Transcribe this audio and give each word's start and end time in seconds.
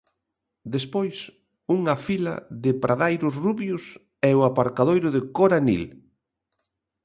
Despois, 0.75 1.17
unha 1.77 1.95
fila 2.05 2.35
de 2.63 2.71
pradairos 2.83 3.35
rubios 3.45 3.83
e 4.29 4.31
o 4.39 4.41
aparcadoiro 4.49 5.09
de 5.15 5.21
cor 5.35 5.51
anil. 5.59 5.83